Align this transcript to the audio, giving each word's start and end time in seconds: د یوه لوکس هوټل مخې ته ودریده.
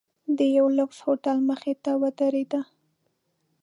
د 0.37 0.39
یوه 0.55 0.71
لوکس 0.77 0.97
هوټل 1.05 1.37
مخې 1.49 1.73
ته 1.83 1.91
ودریده. 2.01 2.61